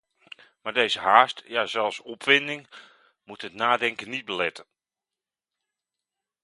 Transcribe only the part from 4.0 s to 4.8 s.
niet beletten.